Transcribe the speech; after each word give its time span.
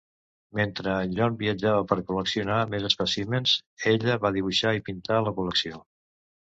Mentre 0.59 0.95
en 1.01 1.13
John 1.19 1.37
viatjava 1.41 1.83
per 1.91 1.99
col·leccionar 2.07 2.57
més 2.73 2.89
espècimens 2.91 3.55
ella 3.95 4.21
va 4.27 4.35
dibuixar 4.41 4.77
i 4.81 4.87
pintar 4.91 5.25
la 5.29 5.39
col·lecció. 5.41 5.85